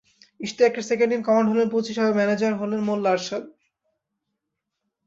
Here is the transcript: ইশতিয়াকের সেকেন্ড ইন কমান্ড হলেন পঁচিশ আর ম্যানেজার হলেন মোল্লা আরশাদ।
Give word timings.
ইশতিয়াকের 0.39 0.83
সেকেন্ড 0.89 1.11
ইন 1.13 1.21
কমান্ড 1.27 1.47
হলেন 1.51 1.67
পঁচিশ 1.73 1.97
আর 1.99 2.11
ম্যানেজার 2.17 2.53
হলেন 2.61 2.81
মোল্লা 2.87 3.09
আরশাদ। 3.11 3.43